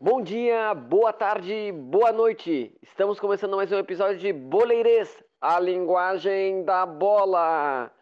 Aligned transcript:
Bom 0.00 0.22
dia, 0.22 0.72
boa 0.74 1.12
tarde, 1.12 1.70
boa 1.72 2.12
noite. 2.12 2.74
Estamos 2.80 3.20
começando 3.20 3.56
mais 3.56 3.70
um 3.70 3.76
episódio 3.76 4.18
de 4.18 4.32
Boleirês, 4.32 5.22
a 5.38 5.60
linguagem 5.60 6.64
da 6.64 6.86
bola. 6.86 7.92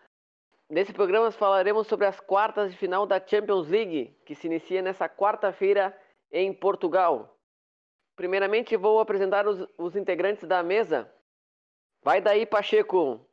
Nesse 0.70 0.92
programa 0.92 1.32
falaremos 1.32 1.88
sobre 1.88 2.06
as 2.06 2.20
quartas 2.20 2.70
de 2.70 2.78
final 2.78 3.06
da 3.06 3.20
Champions 3.26 3.66
League, 3.66 4.16
que 4.24 4.36
se 4.36 4.46
inicia 4.46 4.80
nessa 4.80 5.08
quarta-feira 5.08 5.98
em 6.30 6.52
Portugal. 6.54 7.39
Primeiramente 8.20 8.76
vou 8.76 9.00
apresentar 9.00 9.48
os, 9.48 9.66
os 9.78 9.96
integrantes 9.96 10.46
da 10.46 10.62
mesa. 10.62 11.10
Vai 12.02 12.20
daí, 12.20 12.44
Pacheco. 12.44 13.26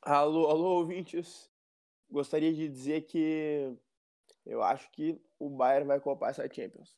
Alô, 0.00 0.48
alô, 0.48 0.78
ouvintes. 0.78 1.50
Gostaria 2.08 2.54
de 2.54 2.68
dizer 2.68 3.00
que 3.06 3.76
eu 4.46 4.62
acho 4.62 4.88
que 4.92 5.20
o 5.36 5.50
Bayern 5.50 5.84
vai 5.84 5.98
copar 5.98 6.30
essa 6.30 6.48
Champions. 6.48 6.96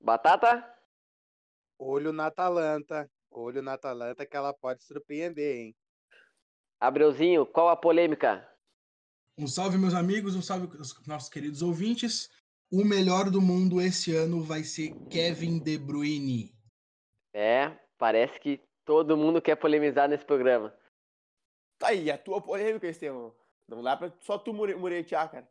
Batata? 0.00 0.66
Olho 1.78 2.14
na 2.14 2.28
Atalanta. 2.28 3.06
Olho 3.30 3.60
na 3.60 3.74
Atalanta 3.74 4.24
que 4.24 4.38
ela 4.38 4.54
pode 4.54 4.82
surpreender, 4.82 5.54
hein? 5.54 5.76
Abreuzinho, 6.80 7.44
qual 7.44 7.68
a 7.68 7.76
polêmica? 7.76 8.50
Um 9.36 9.46
salve, 9.46 9.76
meus 9.76 9.92
amigos, 9.92 10.34
um 10.34 10.40
salve 10.40 10.66
aos 10.78 11.06
nossos 11.06 11.28
queridos 11.28 11.60
ouvintes. 11.60 12.30
O 12.70 12.84
melhor 12.84 13.30
do 13.30 13.40
mundo 13.40 13.80
esse 13.80 14.14
ano 14.14 14.42
vai 14.42 14.62
ser 14.62 14.94
Kevin 15.08 15.58
De 15.58 15.78
Bruyne. 15.78 16.54
É, 17.32 17.70
parece 17.96 18.38
que 18.40 18.60
todo 18.84 19.16
mundo 19.16 19.40
quer 19.40 19.56
polemizar 19.56 20.08
nesse 20.08 20.24
programa. 20.24 20.76
Tá 21.78 21.88
aí, 21.88 22.10
a 22.10 22.18
tua 22.18 22.42
polêmica, 22.42 22.86
Estevão. 22.86 23.34
Não 23.66 23.82
dá 23.82 23.96
pra 23.96 24.12
só 24.20 24.36
tu 24.36 24.52
muretear, 24.52 25.30
cara. 25.30 25.48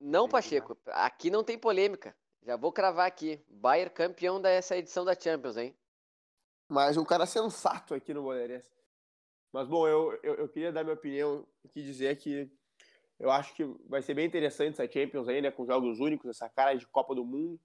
Não, 0.00 0.28
Pacheco, 0.28 0.76
aqui 0.86 1.30
não 1.30 1.44
tem 1.44 1.58
polêmica. 1.58 2.16
Já 2.42 2.56
vou 2.56 2.72
cravar 2.72 3.06
aqui. 3.06 3.44
Bayern 3.48 3.92
campeão 3.92 4.40
dessa 4.40 4.76
edição 4.76 5.04
da 5.04 5.14
Champions, 5.14 5.56
hein? 5.56 5.76
Mas 6.68 6.96
um 6.96 7.04
cara 7.04 7.26
sensato 7.26 7.94
aqui 7.94 8.14
no 8.14 8.22
Boleirense. 8.22 8.70
Mas, 9.52 9.68
bom, 9.68 9.86
eu, 9.86 10.18
eu, 10.22 10.34
eu, 10.36 10.48
queria 10.48 10.72
dar 10.72 10.84
minha 10.84 10.94
opinião 10.94 11.46
aqui 11.64 11.82
dizer 11.82 12.16
que 12.16 12.50
eu 13.20 13.30
acho 13.30 13.54
que 13.54 13.64
vai 13.86 14.00
ser 14.00 14.14
bem 14.14 14.26
interessante 14.26 14.80
essa 14.80 14.90
Champions 14.90 15.28
aí, 15.28 15.42
né? 15.42 15.50
Com 15.50 15.66
jogos 15.66 16.00
únicos, 16.00 16.30
essa 16.30 16.48
cara 16.48 16.74
de 16.74 16.86
Copa 16.86 17.14
do 17.14 17.24
Mundo. 17.24 17.60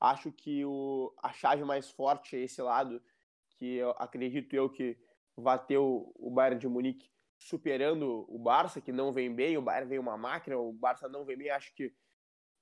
Acho 0.00 0.32
que 0.32 0.64
o, 0.64 1.14
a 1.22 1.32
chave 1.34 1.64
mais 1.64 1.90
forte 1.90 2.34
é 2.34 2.40
esse 2.40 2.62
lado, 2.62 3.02
que 3.50 3.76
eu, 3.76 3.90
acredito 3.98 4.54
eu 4.54 4.70
que 4.70 4.98
vai 5.36 5.62
ter 5.64 5.76
o, 5.76 6.12
o 6.16 6.30
Bayern 6.30 6.58
de 6.58 6.66
Munique 6.66 7.10
superando 7.38 8.24
o 8.26 8.38
Barça, 8.38 8.80
que 8.80 8.90
não 8.90 9.12
vem 9.12 9.34
bem. 9.34 9.58
O 9.58 9.62
Bayern 9.62 9.88
vem 9.88 9.98
uma 9.98 10.16
máquina, 10.16 10.56
o 10.56 10.72
Barça 10.72 11.08
não 11.08 11.26
vem 11.26 11.36
bem. 11.36 11.50
Acho 11.50 11.74
que 11.74 11.92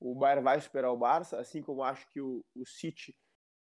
o 0.01 0.15
Bayern 0.17 0.43
vai 0.43 0.61
superar 0.61 0.93
o 0.93 0.97
Barça, 0.97 1.39
assim 1.39 1.63
como 1.63 1.85
acho 1.85 2.05
que 2.11 2.21
o, 2.21 2.45
o 2.57 2.67
City 2.67 3.17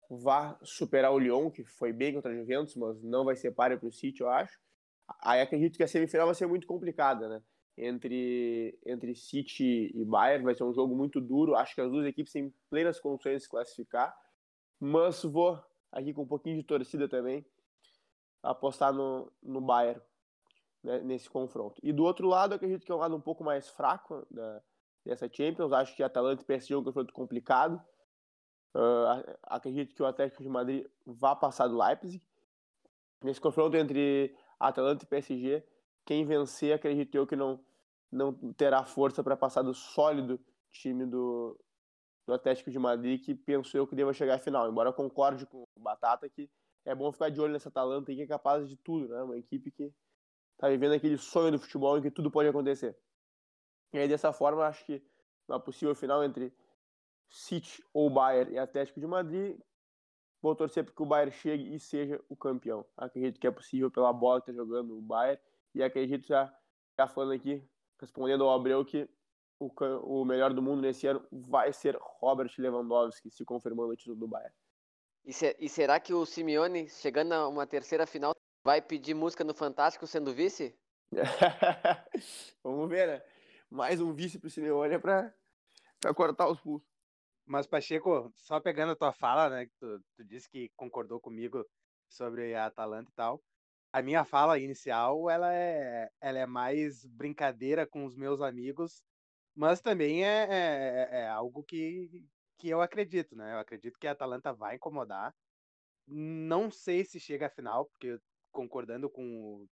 vai 0.09 0.55
superar 0.63 1.11
o 1.11 1.19
Lyon, 1.19 1.51
que 1.51 1.63
foi 1.63 1.93
bem 1.93 2.15
contra 2.15 2.31
a 2.31 2.35
Juventus, 2.35 2.75
mas 2.75 2.99
não 3.03 3.23
vai 3.23 3.35
ser 3.35 3.51
páreo 3.51 3.79
para 3.79 3.89
o 3.89 3.91
City, 3.91 4.21
eu 4.21 4.29
acho. 4.29 4.59
Aí 5.21 5.39
acredito 5.39 5.77
que 5.77 5.83
a 5.83 5.87
semifinal 5.87 6.25
vai 6.25 6.35
ser 6.35 6.47
muito 6.47 6.65
complicada, 6.65 7.29
né? 7.29 7.41
Entre, 7.77 8.79
entre 8.85 9.13
City 9.15 9.91
e 9.93 10.05
Bayern, 10.05 10.45
vai 10.45 10.55
ser 10.55 10.63
um 10.63 10.73
jogo 10.73 10.95
muito 10.95 11.19
duro. 11.19 11.55
Acho 11.55 11.75
que 11.75 11.81
as 11.81 11.91
duas 11.91 12.05
equipes 12.05 12.31
têm 12.31 12.53
plenas 12.69 12.99
condições 12.99 13.37
de 13.37 13.43
se 13.43 13.49
classificar, 13.49 14.15
mas 14.79 15.23
vou, 15.23 15.61
aqui 15.91 16.13
com 16.13 16.21
um 16.21 16.27
pouquinho 16.27 16.55
de 16.55 16.63
torcida 16.63 17.09
também, 17.09 17.45
apostar 18.41 18.93
no, 18.93 19.31
no 19.43 19.59
Bayern 19.59 20.01
né, 20.83 20.99
nesse 20.99 21.29
confronto. 21.29 21.81
E 21.83 21.91
do 21.91 22.03
outro 22.03 22.27
lado, 22.27 22.53
acredito 22.53 22.85
que 22.85 22.91
é 22.91 22.95
um 22.95 22.99
lado 22.99 23.15
um 23.15 23.21
pouco 23.21 23.43
mais 23.43 23.67
fraco, 23.69 24.25
né? 24.31 24.61
dessa 25.05 25.29
Champions. 25.31 25.71
Acho 25.71 25.95
que 25.95 26.03
Atalanta 26.03 26.41
e 26.41 26.45
PSG 26.45 26.73
é 26.73 26.77
um 26.77 26.83
confronto 26.83 27.13
complicado. 27.13 27.81
Uh, 28.73 29.37
acredito 29.43 29.95
que 29.95 30.01
o 30.01 30.05
Atlético 30.05 30.43
de 30.43 30.49
Madrid 30.49 30.85
vá 31.05 31.35
passar 31.35 31.67
do 31.67 31.77
Leipzig. 31.77 32.21
Nesse 33.23 33.39
confronto 33.39 33.77
entre 33.77 34.35
Atalanta 34.59 35.05
e 35.05 35.07
PSG, 35.07 35.63
quem 36.05 36.25
vencer, 36.25 36.73
acredito 36.73 37.15
eu 37.15 37.25
que 37.25 37.35
não, 37.35 37.63
não 38.11 38.33
terá 38.53 38.83
força 38.85 39.23
para 39.23 39.35
passar 39.35 39.61
do 39.61 39.73
sólido 39.73 40.39
time 40.71 41.05
do, 41.05 41.59
do 42.25 42.33
Atlético 42.33 42.69
de 42.69 42.79
Madrid, 42.79 43.23
que 43.23 43.33
penso 43.33 43.75
eu 43.77 43.87
que 43.87 43.95
deva 43.95 44.13
chegar 44.13 44.35
à 44.35 44.39
final. 44.39 44.69
Embora 44.69 44.89
eu 44.89 44.93
concorde 44.93 45.45
com 45.45 45.63
o 45.75 45.79
Batata 45.79 46.29
que 46.29 46.49
é 46.85 46.93
bom 46.93 47.11
ficar 47.11 47.29
de 47.29 47.41
olho 47.41 47.53
nessa 47.53 47.69
Atalanta 47.69 48.13
que 48.13 48.21
é 48.21 48.27
capaz 48.27 48.69
de 48.69 48.75
tudo, 48.77 49.07
né? 49.07 49.23
Uma 49.23 49.37
equipe 49.37 49.71
que 49.71 49.91
está 50.53 50.69
vivendo 50.69 50.93
aquele 50.93 51.17
sonho 51.17 51.51
do 51.51 51.59
futebol 51.59 51.97
em 51.97 52.01
que 52.01 52.11
tudo 52.11 52.29
pode 52.29 52.47
acontecer. 52.47 52.97
E 53.93 53.97
aí, 53.97 54.07
dessa 54.07 54.31
forma, 54.31 54.65
acho 54.65 54.85
que 54.85 55.03
na 55.47 55.59
possível 55.59 55.95
final 55.95 56.23
entre 56.23 56.53
City 57.29 57.83
ou 57.93 58.09
Bayern 58.09 58.53
e 58.53 58.57
Atlético 58.57 58.99
de 58.99 59.07
Madrid, 59.07 59.59
vou 60.41 60.55
torcer 60.55 60.83
para 60.83 60.93
que 60.93 61.01
o 61.01 61.05
Bayern 61.05 61.31
chegue 61.31 61.73
e 61.73 61.79
seja 61.79 62.23
o 62.29 62.35
campeão. 62.35 62.85
Acredito 62.95 63.39
que 63.39 63.47
é 63.47 63.51
possível 63.51 63.89
pela 63.89 64.13
bola 64.13 64.41
que 64.41 64.51
está 64.51 64.63
jogando 64.63 64.97
o 64.97 65.01
Bayern. 65.01 65.41
E 65.75 65.83
acredito 65.83 66.25
já, 66.25 66.51
já 66.97 67.07
falando 67.07 67.33
aqui, 67.33 67.63
respondendo 67.99 68.45
ao 68.45 68.55
Abreu, 68.55 68.83
que 68.85 69.07
o, 69.59 69.69
o 70.21 70.25
melhor 70.25 70.53
do 70.53 70.61
mundo 70.61 70.81
nesse 70.81 71.05
ano 71.05 71.25
vai 71.31 71.71
ser 71.71 71.97
Robert 71.99 72.51
Lewandowski, 72.57 73.29
se 73.29 73.43
confirmando 73.45 73.91
o 73.91 73.95
título 73.95 74.15
do 74.15 74.27
Bayern. 74.27 74.55
E, 75.25 75.33
se, 75.33 75.55
e 75.59 75.67
será 75.67 75.99
que 75.99 76.13
o 76.13 76.25
Simeone, 76.25 76.89
chegando 76.89 77.33
a 77.33 77.47
uma 77.47 77.67
terceira 77.67 78.07
final, 78.07 78.31
vai 78.63 78.81
pedir 78.81 79.13
música 79.13 79.43
no 79.43 79.53
Fantástico 79.53 80.07
sendo 80.07 80.33
vice? 80.33 80.73
Vamos 82.63 82.89
ver, 82.89 83.07
né? 83.07 83.21
mais 83.69 83.99
um 83.99 84.13
vice 84.13 84.39
pro 84.39 84.49
Simeone 84.49 84.97
para 84.99 85.33
cortar 86.15 86.47
os 86.47 86.59
pulsos. 86.61 86.87
Mas, 87.45 87.67
Pacheco, 87.67 88.31
só 88.35 88.59
pegando 88.59 88.93
a 88.93 88.95
tua 88.95 89.11
fala, 89.11 89.49
né, 89.49 89.65
que 89.65 89.73
tu, 89.77 90.01
tu 90.15 90.23
disse 90.23 90.49
que 90.49 90.69
concordou 90.75 91.19
comigo 91.19 91.63
sobre 92.07 92.55
a 92.55 92.65
Atalanta 92.67 93.11
e 93.11 93.13
tal. 93.13 93.43
A 93.95 94.01
minha 94.01 94.25
fala 94.25 94.59
inicial, 94.59 95.29
ela 95.29 95.53
é, 95.53 96.11
ela 96.19 96.37
é 96.39 96.45
mais 96.45 97.05
brincadeira 97.05 97.87
com 97.87 98.03
os 98.03 98.13
meus 98.13 98.41
amigos, 98.41 99.01
mas 99.55 99.79
também 99.79 100.25
é, 100.25 100.47
é, 100.49 101.09
é 101.21 101.27
algo 101.29 101.63
que, 101.63 102.27
que 102.57 102.67
eu 102.67 102.81
acredito, 102.81 103.37
né? 103.37 103.53
Eu 103.53 103.59
acredito 103.59 103.97
que 103.97 104.05
a 104.05 104.11
Atalanta 104.11 104.51
vai 104.51 104.75
incomodar. 104.75 105.33
Não 106.05 106.69
sei 106.69 107.05
se 107.05 107.21
chega 107.21 107.47
à 107.47 107.49
final, 107.49 107.85
porque 107.85 108.19
concordando 108.51 109.09
com, 109.09 109.65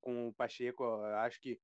com 0.00 0.28
o 0.28 0.32
Pacheco, 0.32 0.82
eu 0.82 1.16
acho 1.16 1.38
que 1.38 1.60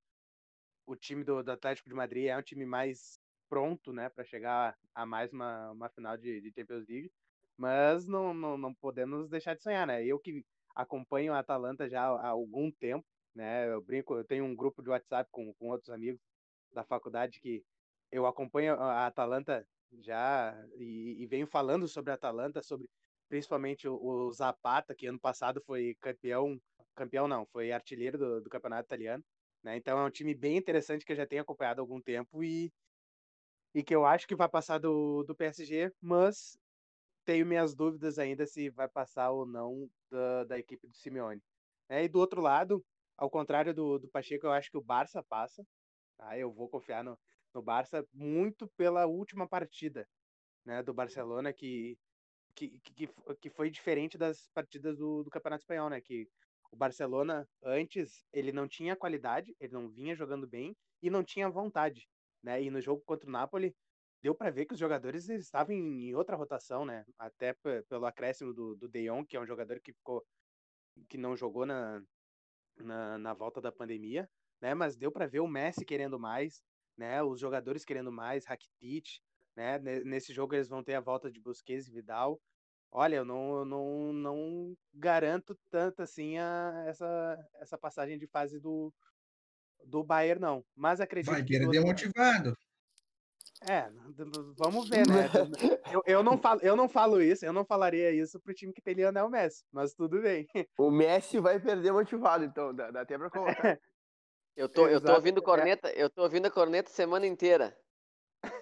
o 0.86 0.94
time 0.94 1.24
do, 1.24 1.42
do, 1.42 1.52
Atlético 1.52 1.88
de 1.88 1.94
Madrid 1.94 2.26
é 2.26 2.36
um 2.36 2.42
time 2.42 2.66
mais 2.66 3.18
pronto, 3.48 3.90
né, 3.90 4.10
para 4.10 4.22
chegar 4.22 4.76
a 4.94 5.06
mais 5.06 5.32
uma, 5.32 5.70
uma 5.70 5.88
final 5.88 6.14
de, 6.18 6.42
de 6.42 6.52
Champions 6.54 6.86
League, 6.86 7.10
mas 7.56 8.06
não, 8.06 8.34
não, 8.34 8.58
não 8.58 8.74
podemos 8.74 9.30
deixar 9.30 9.54
de 9.54 9.62
sonhar, 9.62 9.86
né? 9.86 10.04
Eu 10.04 10.18
que 10.18 10.44
acompanho 10.78 11.34
a 11.34 11.40
Atalanta 11.40 11.88
já 11.88 12.02
há 12.02 12.28
algum 12.28 12.70
tempo, 12.70 13.04
né? 13.34 13.68
Eu 13.68 13.82
brinco, 13.82 14.14
eu 14.14 14.24
tenho 14.24 14.44
um 14.44 14.54
grupo 14.54 14.80
de 14.80 14.88
WhatsApp 14.88 15.28
com, 15.32 15.52
com 15.54 15.68
outros 15.68 15.90
amigos 15.90 16.20
da 16.72 16.84
faculdade 16.84 17.40
que 17.40 17.64
eu 18.12 18.26
acompanho 18.26 18.74
a 18.74 19.06
Atalanta 19.06 19.66
já 20.00 20.54
e, 20.76 21.16
e 21.20 21.26
venho 21.26 21.48
falando 21.48 21.88
sobre 21.88 22.12
a 22.12 22.14
Atalanta, 22.14 22.62
sobre 22.62 22.88
principalmente 23.28 23.88
o, 23.88 23.96
o, 24.00 24.32
Zapata, 24.32 24.94
que 24.94 25.06
ano 25.06 25.18
passado 25.18 25.60
foi 25.66 25.96
campeão, 26.00 26.60
campeão 26.94 27.26
não, 27.26 27.44
foi 27.46 27.72
artilheiro 27.72 28.16
do, 28.16 28.40
do 28.40 28.48
campeonato 28.48 28.86
italiano. 28.86 29.24
Né? 29.64 29.76
Então 29.76 29.98
é 29.98 30.04
um 30.04 30.10
time 30.10 30.32
bem 30.32 30.56
interessante 30.56 31.04
que 31.04 31.10
eu 31.12 31.16
já 31.16 31.26
tenho 31.26 31.42
acompanhado 31.42 31.80
há 31.80 31.82
algum 31.82 32.00
tempo 32.00 32.44
e, 32.44 32.72
e 33.74 33.82
que 33.82 33.94
eu 33.94 34.06
acho 34.06 34.28
que 34.28 34.36
vai 34.36 34.48
passar 34.48 34.78
do, 34.78 35.24
do 35.24 35.34
PSG, 35.34 35.92
mas 36.00 36.56
tenho 37.28 37.44
minhas 37.44 37.74
dúvidas 37.74 38.18
ainda 38.18 38.46
se 38.46 38.70
vai 38.70 38.88
passar 38.88 39.30
ou 39.30 39.44
não 39.44 39.86
da, 40.10 40.44
da 40.44 40.58
equipe 40.58 40.86
do 40.86 40.96
Simeone. 40.96 41.42
É, 41.86 42.02
e 42.02 42.08
do 42.08 42.18
outro 42.18 42.40
lado, 42.40 42.82
ao 43.18 43.28
contrário 43.28 43.74
do, 43.74 43.98
do 43.98 44.08
Pacheco, 44.08 44.46
eu 44.46 44.50
acho 44.50 44.70
que 44.70 44.78
o 44.78 44.82
Barça 44.82 45.22
passa. 45.22 45.62
Tá? 46.16 46.38
Eu 46.38 46.50
vou 46.50 46.70
confiar 46.70 47.04
no, 47.04 47.18
no 47.52 47.60
Barça 47.60 48.02
muito 48.14 48.66
pela 48.78 49.04
última 49.04 49.46
partida 49.46 50.08
né, 50.64 50.82
do 50.82 50.94
Barcelona, 50.94 51.52
que, 51.52 51.98
que, 52.54 52.80
que, 52.80 53.10
que 53.38 53.50
foi 53.50 53.70
diferente 53.70 54.16
das 54.16 54.48
partidas 54.54 54.96
do, 54.96 55.22
do 55.22 55.28
Campeonato 55.28 55.64
Espanhol, 55.64 55.90
né? 55.90 56.00
Que 56.00 56.26
o 56.72 56.76
Barcelona, 56.76 57.46
antes, 57.62 58.24
ele 58.32 58.52
não 58.52 58.66
tinha 58.66 58.96
qualidade, 58.96 59.54
ele 59.60 59.74
não 59.74 59.90
vinha 59.90 60.16
jogando 60.16 60.46
bem 60.46 60.74
e 61.02 61.10
não 61.10 61.22
tinha 61.22 61.50
vontade, 61.50 62.08
né? 62.42 62.62
E 62.62 62.70
no 62.70 62.80
jogo 62.80 63.02
contra 63.04 63.28
o 63.28 63.32
Napoli, 63.32 63.76
deu 64.22 64.34
para 64.34 64.50
ver 64.50 64.66
que 64.66 64.74
os 64.74 64.80
jogadores 64.80 65.28
estavam 65.28 65.74
em 65.74 66.14
outra 66.14 66.36
rotação, 66.36 66.84
né? 66.84 67.04
Até 67.18 67.54
pelo 67.88 68.06
acréscimo 68.06 68.52
do, 68.52 68.74
do 68.76 68.88
De 68.88 69.06
Jong, 69.08 69.26
que 69.26 69.36
é 69.36 69.40
um 69.40 69.46
jogador 69.46 69.80
que 69.80 69.92
ficou 69.92 70.24
que 71.08 71.16
não 71.16 71.36
jogou 71.36 71.64
na, 71.64 72.02
na, 72.76 73.18
na 73.18 73.34
volta 73.34 73.60
da 73.60 73.72
pandemia, 73.72 74.28
né? 74.60 74.74
Mas 74.74 74.96
deu 74.96 75.12
para 75.12 75.26
ver 75.26 75.40
o 75.40 75.48
Messi 75.48 75.84
querendo 75.84 76.18
mais, 76.18 76.62
né? 76.96 77.22
Os 77.22 77.40
jogadores 77.40 77.84
querendo 77.84 78.10
mais, 78.12 78.44
Rakitic, 78.46 79.20
né? 79.56 79.78
Nesse 80.04 80.32
jogo 80.32 80.54
eles 80.54 80.68
vão 80.68 80.82
ter 80.82 80.94
a 80.94 81.00
volta 81.00 81.30
de 81.30 81.40
Busquets 81.40 81.86
e 81.88 81.92
Vidal. 81.92 82.40
Olha, 82.90 83.16
eu 83.16 83.24
não, 83.24 83.58
eu 83.58 83.64
não, 83.64 84.12
não 84.12 84.76
garanto 84.94 85.56
tanto 85.70 86.02
assim 86.02 86.38
a, 86.38 86.84
essa, 86.86 87.48
essa 87.60 87.76
passagem 87.76 88.18
de 88.18 88.26
fase 88.26 88.58
do, 88.58 88.92
do 89.84 90.02
Bayern, 90.02 90.40
não. 90.40 90.64
Mas 90.74 91.00
acredito 91.00 91.32
Vai 91.32 91.44
que. 91.44 91.58
perder 91.58 91.78
outro- 91.78 91.86
motivado. 91.86 92.56
É, 93.62 93.90
vamos 94.56 94.88
ver, 94.88 95.06
né? 95.08 95.28
Eu, 95.92 96.02
eu, 96.06 96.22
não 96.22 96.38
falo, 96.38 96.60
eu 96.62 96.76
não 96.76 96.88
falo 96.88 97.20
isso, 97.20 97.44
eu 97.44 97.52
não 97.52 97.64
falaria 97.64 98.10
isso 98.12 98.38
pro 98.40 98.54
time 98.54 98.72
que 98.72 98.80
tem 98.80 98.94
Lionel 98.94 99.28
Messi, 99.28 99.64
mas 99.72 99.94
tudo 99.94 100.20
bem. 100.22 100.46
O 100.78 100.90
Messi 100.90 101.40
vai 101.40 101.58
perder 101.58 101.92
motivado, 101.92 102.44
então. 102.44 102.74
Dá, 102.74 102.90
dá 102.90 103.00
até 103.00 103.18
pra 103.18 103.30
colocar. 103.30 103.78
Eu 104.56 104.68
tô, 104.68 104.88
eu 104.88 105.00
tô 105.00 105.12
ouvindo 105.14 105.38
é. 105.38 105.44
corneta, 105.44 105.88
eu 105.92 106.10
tô 106.10 106.22
ouvindo 106.24 106.46
a 106.46 106.50
corneta 106.50 106.90
semana 106.90 107.24
inteira. 107.24 107.78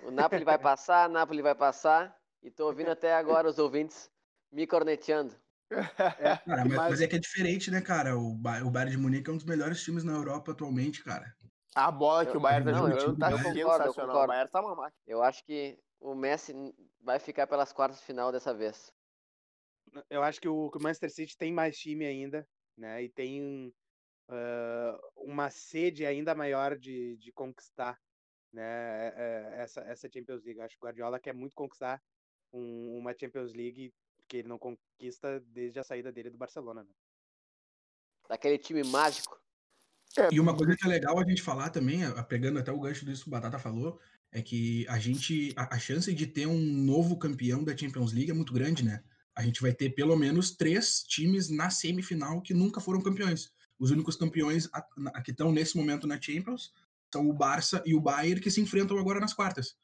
O 0.02 0.10
Napoli 0.10 0.44
vai 0.44 0.58
passar, 0.58 1.08
Napoli 1.08 1.40
vai 1.40 1.54
passar, 1.54 2.14
e 2.42 2.50
tô 2.50 2.66
ouvindo 2.66 2.90
até 2.90 3.14
agora 3.14 3.48
os 3.48 3.58
ouvintes 3.58 4.10
me 4.52 4.66
corneteando. 4.66 5.34
Cara, 6.44 6.64
mas, 6.66 6.76
Mas- 6.76 6.90
mas 6.90 7.00
é 7.00 7.06
que 7.06 7.16
é 7.16 7.18
diferente, 7.18 7.70
né, 7.70 7.80
cara? 7.80 8.14
O, 8.14 8.34
Ba- 8.34 8.62
o 8.62 8.70
Bayern 8.70 8.90
de 8.90 8.98
Munique 8.98 9.30
é 9.30 9.32
um 9.32 9.36
dos 9.38 9.46
melhores 9.46 9.82
times 9.82 10.04
na 10.04 10.12
Europa 10.12 10.52
atualmente, 10.52 11.02
cara. 11.02 11.34
A 11.76 11.90
bola 11.90 12.24
que 12.24 12.34
o 12.34 12.40
Bayern 12.40 12.64
tá 12.64 12.72
Não, 12.72 12.88
eu 12.88 12.98
jogando 12.98 13.18
tá 13.18 13.30
concordo, 13.30 13.48
eu 13.58 13.68
sensacional. 13.68 13.92
concordo. 13.92 14.24
O 14.24 14.26
Bayern 14.28 14.50
tá 14.50 14.60
uma 14.62 14.74
máquina. 14.74 15.02
Eu 15.06 15.22
acho 15.22 15.44
que 15.44 15.78
o 16.00 16.14
Messi 16.14 16.54
vai 17.02 17.18
ficar 17.18 17.46
pelas 17.46 17.70
quartas 17.70 18.00
de 18.00 18.06
final 18.06 18.32
dessa 18.32 18.54
vez. 18.54 18.90
Eu 20.08 20.22
acho 20.22 20.40
que 20.40 20.48
o, 20.48 20.70
que 20.70 20.78
o 20.78 20.82
Manchester 20.82 21.10
City 21.10 21.36
tem 21.36 21.52
mais 21.52 21.76
time 21.76 22.06
ainda, 22.06 22.48
né? 22.78 23.02
E 23.02 23.10
tem 23.10 23.74
ah, 24.30 24.98
uma 25.16 25.50
sede 25.50 26.06
ainda 26.06 26.34
maior 26.34 26.78
de, 26.78 27.18
de 27.18 27.30
conquistar 27.30 28.00
né? 28.50 28.62
é- 29.08 29.14
é- 29.16 29.62
essa, 29.62 29.80
essa 29.82 30.08
Champions 30.10 30.42
League. 30.44 30.58
Eu 30.58 30.64
acho 30.64 30.76
que 30.78 30.82
o 30.82 30.86
Guardiola 30.86 31.20
quer 31.20 31.34
muito 31.34 31.54
conquistar 31.54 32.02
um- 32.54 32.96
uma 32.96 33.14
Champions 33.14 33.52
League 33.52 33.92
que 34.26 34.38
ele 34.38 34.48
não 34.48 34.58
conquista 34.58 35.40
desde 35.40 35.78
a 35.78 35.84
saída 35.84 36.10
dele 36.10 36.30
do 36.30 36.38
Barcelona. 36.38 36.84
Né? 36.84 36.90
Daquele 38.30 38.56
time 38.56 38.82
mágico. 38.82 39.38
É, 40.18 40.28
E 40.32 40.40
uma 40.40 40.56
coisa 40.56 40.74
que 40.76 40.86
é 40.86 40.88
legal 40.88 41.18
a 41.18 41.24
gente 41.28 41.42
falar 41.42 41.70
também, 41.70 42.04
a- 42.04 42.22
pegando 42.22 42.58
até 42.58 42.72
o 42.72 42.80
gancho 42.80 43.04
disso 43.04 43.24
que 43.24 43.28
o 43.28 43.30
Batata 43.32 43.58
falou, 43.58 44.00
é 44.32 44.42
que 44.42 44.86
a 44.88 44.98
gente. 44.98 45.52
A, 45.56 45.76
a 45.76 45.78
chance 45.78 46.12
de 46.12 46.26
ter 46.26 46.46
um 46.46 46.58
novo 46.58 47.18
campeão 47.18 47.62
da 47.64 47.76
Champions 47.76 48.12
League 48.12 48.30
é 48.30 48.34
muito 48.34 48.52
grande, 48.52 48.84
né? 48.84 49.02
A 49.34 49.42
gente 49.42 49.60
vai 49.60 49.72
ter 49.72 49.90
pelo 49.90 50.16
menos 50.16 50.56
três 50.56 51.02
times 51.02 51.50
na 51.50 51.68
semifinal 51.70 52.40
que 52.40 52.54
nunca 52.54 52.80
foram 52.80 53.02
campeões. 53.02 53.52
Os 53.78 53.90
únicos 53.90 54.16
campeões 54.16 54.68
a- 54.72 54.84
na- 54.96 55.20
que 55.22 55.30
estão 55.30 55.52
nesse 55.52 55.76
momento 55.76 56.06
na 56.06 56.20
Champions 56.20 56.72
são 57.12 57.28
o 57.28 57.32
Barça 57.34 57.82
e 57.86 57.94
o 57.94 58.00
Bayern 58.00 58.40
que 58.40 58.50
se 58.50 58.60
enfrentam 58.60 58.98
agora 58.98 59.20
nas 59.20 59.34
quartas. 59.34 59.76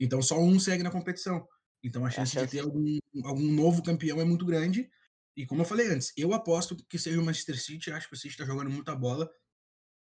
Então 0.00 0.20
só 0.20 0.38
um 0.40 0.58
segue 0.58 0.82
na 0.82 0.90
competição. 0.90 1.46
Então 1.82 2.04
a 2.04 2.10
chance, 2.10 2.32
chance- 2.32 2.46
de 2.46 2.52
ter 2.52 2.60
algum, 2.60 2.98
algum 3.24 3.52
novo 3.52 3.82
campeão 3.82 4.20
é 4.20 4.24
muito 4.24 4.44
grande. 4.44 4.90
E 5.36 5.46
como 5.46 5.62
eu 5.62 5.66
falei 5.66 5.88
antes, 5.88 6.12
eu 6.16 6.32
aposto 6.32 6.76
que 6.88 6.98
seja 6.98 7.20
o 7.20 7.24
Manchester 7.24 7.60
City, 7.60 7.90
acho 7.92 8.08
que 8.08 8.14
o 8.14 8.16
City 8.16 8.34
está 8.34 8.44
jogando 8.44 8.70
muita 8.70 8.94
bola. 8.96 9.30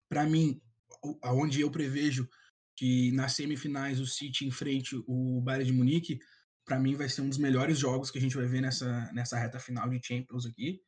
Para 0.09 0.25
mim, 0.25 0.61
aonde 1.21 1.61
eu 1.61 1.71
prevejo 1.71 2.27
que 2.75 3.11
nas 3.11 3.33
semifinais 3.33 3.99
o 3.99 4.05
City 4.05 4.45
enfrente 4.45 4.95
o 5.07 5.41
Bayern 5.41 5.65
de 5.65 5.73
Munique, 5.73 6.19
para 6.63 6.79
mim 6.79 6.95
vai 6.95 7.09
ser 7.09 7.21
um 7.21 7.29
dos 7.29 7.37
melhores 7.37 7.79
jogos 7.79 8.11
que 8.11 8.17
a 8.17 8.21
gente 8.21 8.35
vai 8.35 8.45
ver 8.45 8.61
nessa, 8.61 9.11
nessa 9.13 9.37
reta 9.37 9.59
final 9.59 9.89
de 9.89 10.05
Champions 10.05 10.45
aqui. 10.45 10.81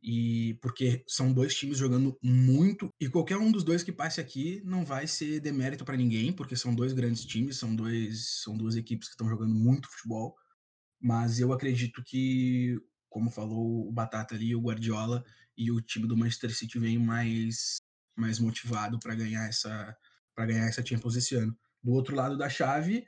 E 0.00 0.54
porque 0.62 1.04
são 1.08 1.32
dois 1.32 1.54
times 1.54 1.76
jogando 1.76 2.16
muito 2.22 2.88
e 3.00 3.08
qualquer 3.08 3.36
um 3.36 3.50
dos 3.50 3.64
dois 3.64 3.82
que 3.82 3.90
passe 3.90 4.20
aqui 4.20 4.62
não 4.64 4.84
vai 4.84 5.08
ser 5.08 5.40
demérito 5.40 5.84
para 5.84 5.96
ninguém, 5.96 6.32
porque 6.32 6.54
são 6.54 6.72
dois 6.72 6.92
grandes 6.92 7.24
times, 7.24 7.58
são 7.58 7.74
dois 7.74 8.42
são 8.42 8.56
duas 8.56 8.76
equipes 8.76 9.08
que 9.08 9.14
estão 9.14 9.28
jogando 9.28 9.52
muito 9.52 9.90
futebol. 9.90 10.36
Mas 11.00 11.40
eu 11.40 11.52
acredito 11.52 12.02
que, 12.04 12.76
como 13.08 13.30
falou 13.30 13.88
o 13.88 13.92
Batata 13.92 14.36
ali, 14.36 14.54
o 14.54 14.60
Guardiola 14.60 15.24
e 15.56 15.70
o 15.72 15.80
time 15.80 16.06
do 16.06 16.16
Manchester 16.16 16.56
City 16.56 16.78
vem 16.78 16.98
mais 16.98 17.78
mais 18.18 18.38
motivado 18.38 18.98
para 18.98 19.14
ganhar 19.14 19.48
essa 19.48 19.96
para 20.34 20.46
ganhar 20.46 20.66
essa 20.66 20.84
Champions 20.84 21.16
esse 21.16 21.34
ano. 21.34 21.56
Do 21.82 21.92
outro 21.92 22.14
lado 22.14 22.38
da 22.38 22.48
chave, 22.48 23.06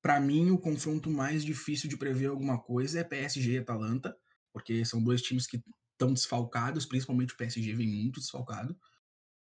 para 0.00 0.18
mim 0.18 0.50
o 0.50 0.58
confronto 0.58 1.10
mais 1.10 1.44
difícil 1.44 1.88
de 1.88 1.96
prever 1.96 2.26
alguma 2.26 2.58
coisa 2.58 3.00
é 3.00 3.04
PSG 3.04 3.52
e 3.52 3.58
Atalanta, 3.58 4.16
porque 4.52 4.84
são 4.84 5.02
dois 5.02 5.20
times 5.20 5.46
que 5.46 5.62
estão 5.92 6.12
desfalcados, 6.12 6.86
principalmente 6.86 7.34
o 7.34 7.36
PSG 7.36 7.74
vem 7.74 7.86
muito 7.86 8.20
desfalcado, 8.20 8.78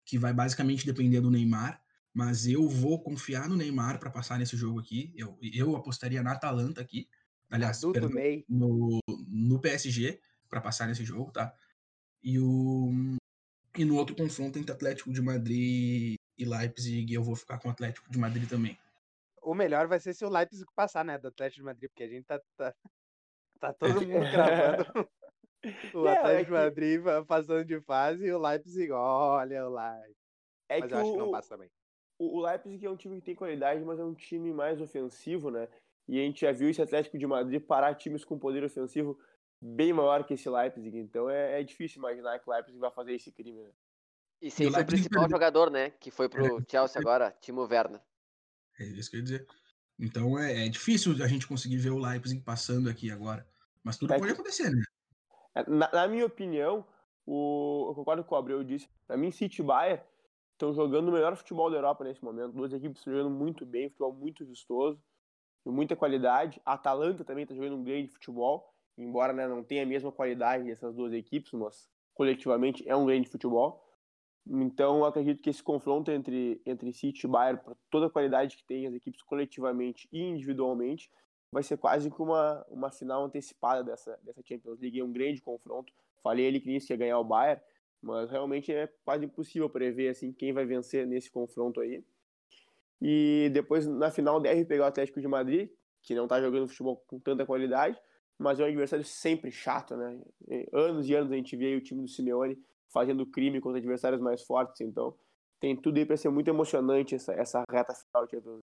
que 0.05 0.19
vai 0.19 0.33
basicamente 0.33 0.85
depender 0.85 1.21
do 1.21 1.31
Neymar, 1.31 1.81
mas 2.13 2.47
eu 2.47 2.69
vou 2.69 3.03
confiar 3.03 3.49
no 3.49 3.57
Neymar 3.57 3.99
para 3.99 4.11
passar 4.11 4.39
nesse 4.39 4.57
jogo 4.57 4.81
aqui. 4.81 5.13
Eu, 5.17 5.39
eu 5.41 5.77
apostaria 5.77 6.23
na 6.23 6.33
Atalanta 6.33 6.81
aqui, 6.81 7.09
aliás, 7.51 7.81
perdão, 7.81 8.11
no, 8.49 8.99
no 9.29 9.61
PSG 9.61 10.21
para 10.49 10.61
passar 10.61 10.89
nesse 10.89 11.05
jogo, 11.05 11.31
tá? 11.31 11.55
E 12.23 12.39
o 12.39 13.17
e 13.77 13.85
no 13.85 13.97
outro 13.97 14.15
confronto 14.15 14.59
entre 14.59 14.73
Atlético 14.73 15.13
de 15.13 15.23
Madrid 15.23 16.17
e 16.39 16.45
Leipzig, 16.45 17.13
eu 17.13 17.23
vou 17.23 17.35
ficar 17.37 17.59
com 17.59 17.69
o 17.69 17.71
Atlético 17.71 18.11
de 18.11 18.19
Madrid 18.19 18.49
também. 18.49 18.77
O 19.43 19.55
melhor 19.55 19.87
vai 19.89 19.99
ser 19.99 20.15
se 20.15 20.25
o 20.25 20.29
Leipzig 20.31 20.67
passar, 20.75 21.05
né? 21.05 21.19
Do 21.19 21.29
Atlético 21.29 21.61
de 21.61 21.65
Madrid, 21.65 21.91
porque 21.91 22.05
a 22.05 22.09
gente 22.09 22.25
tá, 22.25 22.41
tá, 22.57 22.75
tá 23.59 23.73
todo 23.73 23.95
mundo 24.07 24.31
gravando. 24.31 25.09
O 25.95 26.07
é 26.07 26.17
Atlético 26.17 26.39
de 26.39 26.45
que- 26.47 26.51
Madrid 26.53 27.01
va- 27.01 27.25
passando 27.25 27.65
de 27.65 27.81
fase 27.81 28.27
e 28.27 28.33
o 28.33 28.39
Leipzig, 28.41 28.91
olha 28.93 29.69
o 29.69 29.75
Leipzig. 29.75 30.17
É 30.69 30.81
Mas 30.81 30.89
que 30.89 30.95
eu 30.95 30.99
acho 31.01 31.13
que 31.13 31.19
não 31.19 31.31
passa 31.31 31.49
também. 31.51 31.69
o 32.19 32.39
o 32.39 32.41
Leipzig 32.47 32.87
é 32.87 32.91
um 32.91 32.97
time 32.97 33.17
que 33.19 33.27
tem 33.27 33.35
qualidade, 33.35 33.85
mas 33.85 33.99
é 33.99 34.05
um 34.05 34.15
time 34.15 34.53
mais 34.53 34.81
ofensivo, 34.81 35.51
né? 35.51 35.69
E 36.09 36.19
a 36.21 36.23
gente 36.23 36.41
já 36.43 36.53
viu 36.53 36.69
esse 36.69 36.83
Atlético 36.83 37.17
de 37.19 37.27
Madrid 37.27 37.61
parar 37.65 37.95
times 37.95 38.25
com 38.25 38.39
poder 38.39 38.63
ofensivo 38.65 39.19
bem 39.65 39.93
maior 39.93 40.25
que 40.25 40.35
esse 40.35 40.49
Leipzig. 40.51 40.99
Então 40.99 41.31
é, 41.31 41.61
é 41.61 41.63
difícil 41.63 41.99
imaginar 42.01 42.39
que 42.41 42.49
o 42.49 42.53
Leipzig 42.53 42.79
vai 42.79 42.91
fazer 42.91 43.15
esse 43.15 43.31
crime, 43.31 43.63
né? 43.63 43.71
E 44.41 44.51
sem 44.51 44.67
o 44.67 44.73
principal 44.73 45.21
perdeu. 45.23 45.31
jogador, 45.31 45.71
né? 45.71 45.91
Que 45.91 46.11
foi 46.11 46.29
pro 46.29 46.61
Chelsea 46.69 47.01
agora, 47.01 47.31
Timo 47.41 47.63
Werner. 47.63 48.01
É 48.81 48.85
isso 48.85 49.09
que 49.09 49.17
eu 49.17 49.19
ia 49.21 49.25
dizer. 49.25 49.47
Então 50.01 50.37
é, 50.37 50.67
é 50.67 50.69
difícil 50.69 51.13
a 51.23 51.29
gente 51.29 51.47
conseguir 51.47 51.77
ver 51.77 51.91
o 51.91 51.99
Leipzig 51.99 52.41
passando 52.43 52.91
aqui 52.91 53.11
agora. 53.11 53.47
Mas 53.85 53.97
tudo 53.97 54.13
É 54.13 54.19
pode 54.19 54.27
que- 54.27 54.33
acontecer, 54.41 54.71
né? 54.71 54.83
É, 55.55 55.71
Na, 55.71 55.89
na 55.93 56.09
minha 56.09 56.27
opinião, 56.27 56.85
o, 57.25 57.87
eu 57.91 57.95
concordo 57.95 58.25
com 58.25 58.35
o 58.35 58.39
Abreu 58.39 58.65
disse. 58.65 58.89
Pra 59.07 59.17
mim, 59.17 59.31
City 59.31 59.63
e 59.63 59.65
Bayern 59.65 60.03
estão 60.53 60.73
jogando 60.73 61.09
o 61.09 61.13
melhor 61.13 61.37
futebol 61.37 61.71
da 61.71 61.77
Europa 61.77 62.03
nesse 62.03 62.25
momento. 62.25 62.53
Duas 62.53 62.73
equipes 62.73 62.99
estão 62.99 63.13
jogando 63.13 63.31
muito 63.31 63.65
bem, 63.65 63.89
futebol 63.91 64.13
muito 64.13 64.45
vistoso, 64.45 65.01
com 65.63 65.71
muita 65.71 65.95
qualidade. 65.95 66.61
A 66.65 66.73
Atalanta 66.73 67.25
também 67.25 67.43
está 67.45 67.55
jogando 67.55 67.77
um 67.77 67.85
grande 67.85 68.09
futebol, 68.09 68.72
embora 68.97 69.33
né, 69.33 69.47
não 69.47 69.63
tenha 69.63 69.83
a 69.83 69.87
mesma 69.87 70.13
qualidade 70.13 70.65
dessas 70.65 70.95
duas 70.95 71.13
equipes, 71.13 71.53
mas 71.53 71.89
coletivamente 72.15 72.87
é 72.89 72.95
um 72.95 73.07
grande 73.07 73.29
futebol. 73.29 73.89
Então, 74.47 75.05
acredito 75.05 75.41
que 75.41 75.51
esse 75.51 75.63
confronto 75.63 76.11
entre, 76.11 76.61
entre 76.67 76.93
City 76.93 77.27
e 77.27 77.31
Bayern, 77.31 77.63
por 77.63 77.77
toda 77.91 78.07
a 78.07 78.11
qualidade 78.11 78.57
que 78.57 78.65
tem 78.65 78.87
as 78.87 78.95
equipes 78.95 79.23
coletivamente 79.23 80.09
e 80.13 80.21
individualmente, 80.21 81.11
vai 81.51 81.63
ser 81.63 81.77
quase 81.77 82.11
que 82.11 82.21
uma, 82.21 82.65
uma 82.69 82.91
final 82.91 83.25
antecipada 83.25 83.85
dessa, 83.85 84.19
dessa 84.23 84.43
Champions 84.45 84.81
League. 84.81 84.99
É 84.99 85.05
um 85.05 85.13
grande 85.13 85.41
confronto. 85.41 85.93
Falei 86.23 86.49
ali 86.49 86.61
que 86.61 86.69
nisso 86.69 86.93
ia 86.93 86.97
ganhar 86.97 87.19
o 87.19 87.25
Bayern, 87.25 87.63
mas 88.01 88.31
realmente 88.31 88.73
é 88.73 88.89
quase 89.05 89.27
impossível 89.27 89.71
prever 89.71 90.09
assim 90.09 90.33
quem 90.33 90.53
vai 90.53 90.65
vencer 90.65 91.07
nesse 91.07 91.31
confronto 91.31 91.81
aí. 91.81 92.05
E 93.01 93.51
depois, 93.53 93.87
na 93.87 94.11
final, 94.11 94.41
deve 94.41 94.65
pegar 94.65 94.85
o 94.85 94.87
Atlético 94.87 95.21
de 95.21 95.29
Madrid, 95.29 95.71
que 96.03 96.15
não 96.15 96.25
está 96.25 96.41
jogando 96.41 96.69
futebol 96.69 96.97
com 97.07 97.19
tanta 97.19 97.45
qualidade, 97.45 98.01
mas 98.39 98.59
é 98.59 98.65
um 98.65 98.67
adversário 98.67 99.05
sempre 99.05 99.51
chato, 99.51 99.97
né? 99.97 100.21
Anos 100.73 101.09
e 101.09 101.15
anos 101.15 101.33
a 101.33 101.37
gente 101.37 101.57
vê 101.57 101.77
o 101.77 101.81
time 101.81 102.03
do 102.03 102.09
Simeone 102.09 102.63
fazendo 102.89 103.27
crime 103.27 103.61
contra 103.61 103.79
adversários 103.79 104.21
mais 104.21 104.43
fortes, 104.43 104.81
então 104.81 105.17
tem 105.61 105.77
tudo 105.77 105.99
aí 105.99 106.05
para 106.05 106.17
ser 106.17 106.29
muito 106.29 106.49
emocionante 106.49 107.15
essa, 107.15 107.33
essa 107.33 107.65
reta 107.71 107.95
final 107.95 108.27
de 108.27 108.33
Champions. 108.33 108.61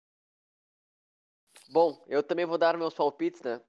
Bom, 1.69 2.03
eu 2.07 2.21
também 2.21 2.45
vou 2.45 2.57
dar 2.57 2.77
meus 2.77 2.93
palpites, 2.93 3.41
né? 3.41 3.61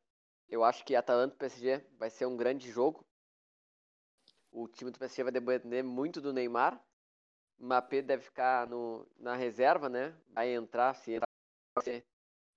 Eu 0.49 0.63
acho 0.63 0.85
que 0.85 0.95
Atalanta 0.95 1.35
e 1.35 1.39
PSG 1.39 1.85
vai 1.99 2.11
ser 2.11 2.27
um 2.27 2.37
grande 2.37 2.71
jogo. 2.71 3.05
O 4.53 4.69
time 4.69 4.91
do 4.91 4.99
PSG 4.99 5.23
vai 5.23 5.33
depender 5.33 5.83
muito 5.83 6.21
do 6.21 6.33
Neymar. 6.33 6.81
Mbappé 7.59 8.03
deve 8.03 8.25
ficar 8.25 8.69
no, 8.69 9.07
na 9.19 9.35
reserva, 9.35 9.89
né? 9.89 10.15
Vai 10.29 10.55
entrar, 10.55 10.95
se 10.95 11.13
entrar, 11.13 11.29
vai 11.77 11.85
ser 11.85 12.07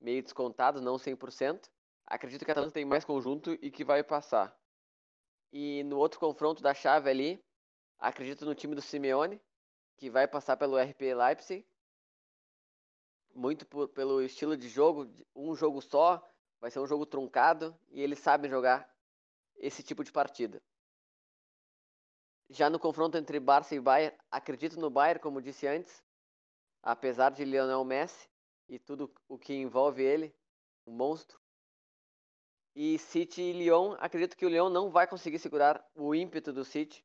meio 0.02 0.22
descontado, 0.22 0.82
não 0.82 0.98
100%. 0.98 1.70
Acredito 2.08 2.46
que 2.46 2.52
a 2.52 2.54
Atalanta 2.54 2.74
tem 2.74 2.86
mais 2.86 3.04
conjunto 3.04 3.52
e 3.62 3.70
que 3.70 3.84
vai 3.84 4.02
passar. 4.02 4.58
E 5.52 5.84
no 5.84 5.98
outro 5.98 6.20
confronto 6.20 6.62
da 6.64 6.74
chave 6.74 7.10
ali, 7.10 7.46
acredito 8.00 8.46
no 8.46 8.56
time 8.56 8.74
do 8.74 8.82
Simeone, 8.82 9.42
que 9.98 10.10
vai 10.10 10.28
passar 10.28 10.56
pelo 10.56 10.78
RP 10.78 11.14
Leipzig 11.14 11.68
muito 13.36 13.66
por- 13.68 13.90
pelo 13.90 14.22
estilo 14.22 14.58
de 14.58 14.68
jogo, 14.68 15.08
um 15.36 15.56
jogo 15.56 15.82
só, 15.82 16.28
vai 16.60 16.72
ser 16.72 16.80
um 16.80 16.88
jogo 16.88 17.06
truncado 17.06 17.78
e 17.90 18.02
eles 18.02 18.20
sabem 18.20 18.50
jogar 18.50 18.90
esse 19.58 19.84
tipo 19.84 20.04
de 20.04 20.12
partida. 20.12 20.62
Já 22.50 22.70
no 22.70 22.80
confronto 22.80 23.18
entre 23.18 23.40
Barça 23.40 23.76
e 23.76 23.80
Bayern, 23.80 24.18
acredito 24.32 24.80
no 24.80 24.90
Bayern, 24.90 25.20
como 25.22 25.42
disse 25.42 25.68
antes, 25.68 26.02
apesar 26.82 27.32
de 27.32 27.44
Lionel 27.44 27.84
Messi 27.84 28.30
e 28.68 28.80
tudo 28.80 29.14
o 29.28 29.38
que 29.38 29.54
envolve 29.54 30.02
ele, 30.02 30.34
um 30.86 30.94
monstro. 30.94 31.40
E 32.80 33.00
City 33.00 33.42
e 33.42 33.54
Lyon, 33.54 33.96
acredito 33.98 34.38
que 34.38 34.46
o 34.46 34.50
Lyon 34.50 34.70
não 34.70 34.92
vai 34.92 35.08
conseguir 35.08 35.40
segurar 35.40 35.84
o 35.96 36.14
ímpeto 36.14 36.54
do 36.54 36.64
City, 36.64 37.04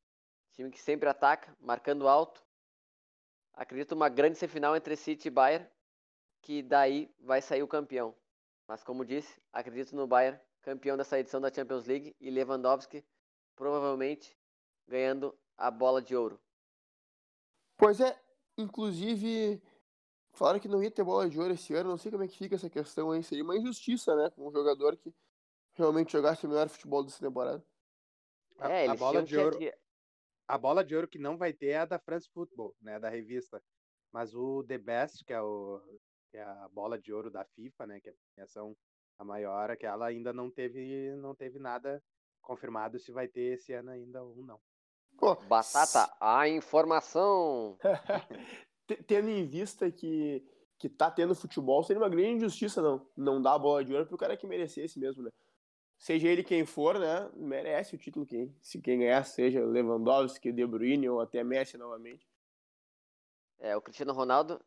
time 0.51 0.69
que 0.69 0.79
sempre 0.79 1.09
ataca, 1.09 1.57
marcando 1.59 2.07
alto. 2.07 2.45
Acredito 3.55 3.93
uma 3.93 4.07
grande 4.07 4.37
semifinal 4.37 4.75
entre 4.75 4.95
City 4.95 5.29
e 5.29 5.31
Bayern, 5.31 5.67
que 6.43 6.61
daí 6.61 7.11
vai 7.19 7.41
sair 7.41 7.63
o 7.63 7.67
campeão. 7.67 8.15
Mas 8.67 8.83
como 8.83 9.03
disse, 9.03 9.41
acredito 9.51 9.95
no 9.95 10.05
Bayern, 10.05 10.39
campeão 10.61 10.95
dessa 10.95 11.17
edição 11.17 11.41
da 11.41 11.51
Champions 11.51 11.87
League, 11.87 12.15
e 12.21 12.29
Lewandowski 12.29 13.03
provavelmente 13.55 14.37
ganhando 14.87 15.35
a 15.57 15.71
bola 15.71 16.03
de 16.03 16.15
ouro. 16.15 16.39
Pois 17.77 17.99
é, 17.99 18.15
inclusive, 18.59 19.59
falaram 20.33 20.59
que 20.59 20.67
não 20.67 20.83
ia 20.83 20.91
ter 20.91 21.03
bola 21.03 21.27
de 21.27 21.39
ouro 21.39 21.55
esse 21.55 21.73
ano, 21.73 21.89
não 21.89 21.97
sei 21.97 22.11
como 22.11 22.23
é 22.23 22.27
que 22.27 22.37
fica 22.37 22.53
essa 22.53 22.69
questão 22.69 23.09
aí, 23.09 23.23
seria 23.23 23.43
uma 23.43 23.57
injustiça, 23.57 24.15
né, 24.15 24.29
com 24.29 24.47
um 24.47 24.51
jogador 24.51 24.95
que 24.97 25.11
realmente 25.73 26.11
jogasse 26.11 26.45
o 26.45 26.49
melhor 26.49 26.69
futebol 26.69 27.03
dessa 27.03 27.19
temporada. 27.19 27.63
A, 28.59 28.69
É, 28.69 28.87
a 28.87 28.95
bola 28.95 29.23
de 29.23 29.33
que 29.33 29.39
ouro, 29.39 29.55
adi- 29.57 29.73
a 30.47 30.57
bola 30.57 30.83
de 30.83 30.95
ouro 30.95 31.07
que 31.07 31.19
não 31.19 31.37
vai 31.37 31.53
ter 31.53 31.67
é 31.67 31.77
a 31.79 31.85
da 31.85 31.99
France 31.99 32.29
Football, 32.33 32.75
né, 32.81 32.99
da 32.99 33.09
revista. 33.09 33.61
Mas 34.11 34.35
o 34.35 34.63
The 34.63 34.77
Best, 34.77 35.25
que 35.25 35.33
é 35.33 35.41
o 35.41 35.81
que 36.29 36.37
é 36.37 36.43
a 36.43 36.67
bola 36.69 36.97
de 36.99 37.13
ouro 37.13 37.29
da 37.29 37.45
FIFA, 37.45 37.87
né, 37.87 37.99
que 38.01 38.09
é 38.09 38.11
a 38.11 38.15
premiação 38.33 38.75
a 39.17 39.23
maior, 39.23 39.75
que 39.77 39.85
ela 39.85 40.07
ainda 40.07 40.33
não 40.33 40.49
teve 40.49 41.15
não 41.17 41.35
teve 41.35 41.59
nada 41.59 42.01
confirmado 42.41 42.99
se 42.99 43.11
vai 43.11 43.27
ter 43.27 43.53
esse 43.55 43.73
ano 43.73 43.91
ainda 43.91 44.23
ou 44.23 44.35
não. 44.43 44.59
Pô, 45.17 45.35
Batata, 45.35 46.11
a 46.19 46.47
informação. 46.49 47.77
Tendo 49.07 49.29
em 49.29 49.45
vista 49.47 49.89
que, 49.91 50.43
que 50.77 50.89
tá 50.89 51.09
tendo 51.09 51.33
futebol, 51.33 51.83
seria 51.83 52.01
uma 52.01 52.09
grande 52.09 52.31
injustiça 52.31 52.81
não, 52.81 53.09
não 53.15 53.41
dar 53.41 53.53
a 53.53 53.59
bola 53.59 53.83
de 53.85 53.93
ouro 53.93 54.05
pro 54.05 54.17
cara 54.17 54.35
que 54.35 54.45
merecesse 54.45 54.99
mesmo, 54.99 55.23
né? 55.23 55.29
Seja 56.03 56.27
ele 56.27 56.43
quem 56.43 56.65
for, 56.65 56.99
né? 56.99 57.31
Merece 57.33 57.95
o 57.95 57.97
título 57.97 58.25
quem, 58.25 58.53
se 58.59 58.81
quem 58.81 58.99
ganhar 58.99 59.23
seja 59.23 59.63
Lewandowski, 59.63 60.51
De 60.51 60.67
Bruyne 60.67 61.07
ou 61.07 61.21
até 61.21 61.45
Messi 61.45 61.77
novamente. 61.77 62.29
É, 63.57 63.73
o 63.77 63.81
Cristiano 63.81 64.11
Ronaldo 64.11 64.59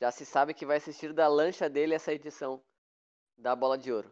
já 0.00 0.10
se 0.10 0.24
sabe 0.24 0.54
que 0.54 0.64
vai 0.64 0.78
assistir 0.78 1.12
da 1.12 1.28
lancha 1.28 1.68
dele 1.68 1.92
essa 1.92 2.14
edição 2.14 2.62
da 3.36 3.54
bola 3.54 3.76
de 3.76 3.92
ouro. 3.92 4.10